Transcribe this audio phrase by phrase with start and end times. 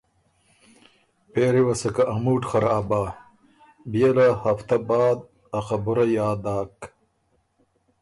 [1.31, 3.01] پېری وه سکه ا مُوډ خراب بۀ،
[3.91, 5.19] بيې له هفته بعد
[5.57, 6.75] ا خبُره یاد داک۔